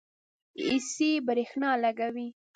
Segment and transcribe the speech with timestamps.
[0.63, 2.27] ایسی برښنا لګوي